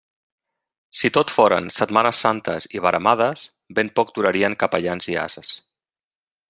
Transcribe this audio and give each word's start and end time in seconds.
Si 1.01 1.11
tot 1.17 1.33
foren 1.33 1.67
setmanes 1.79 2.23
santes 2.25 2.67
i 2.79 2.81
veremades, 2.87 3.45
ben 3.81 3.95
poc 4.01 4.13
durarien 4.19 4.61
capellans 4.65 5.13
i 5.15 5.19
ases. 5.29 5.55